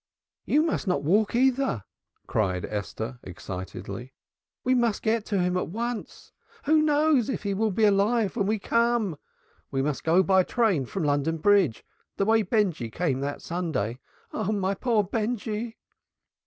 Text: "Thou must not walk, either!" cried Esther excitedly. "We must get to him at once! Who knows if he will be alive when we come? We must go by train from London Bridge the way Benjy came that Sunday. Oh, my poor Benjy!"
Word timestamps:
"Thou 0.47 0.61
must 0.61 0.87
not 0.87 1.03
walk, 1.03 1.35
either!" 1.35 1.83
cried 2.25 2.65
Esther 2.65 3.19
excitedly. 3.21 4.15
"We 4.63 4.73
must 4.73 5.03
get 5.03 5.25
to 5.25 5.37
him 5.39 5.55
at 5.57 5.67
once! 5.67 6.31
Who 6.63 6.81
knows 6.81 7.29
if 7.29 7.43
he 7.43 7.53
will 7.53 7.69
be 7.69 7.83
alive 7.83 8.35
when 8.35 8.47
we 8.47 8.57
come? 8.57 9.19
We 9.69 9.83
must 9.83 10.03
go 10.03 10.23
by 10.23 10.41
train 10.41 10.87
from 10.87 11.03
London 11.03 11.37
Bridge 11.37 11.85
the 12.17 12.25
way 12.25 12.41
Benjy 12.41 12.89
came 12.89 13.19
that 13.19 13.43
Sunday. 13.43 13.99
Oh, 14.33 14.51
my 14.51 14.73
poor 14.73 15.03
Benjy!" 15.03 15.77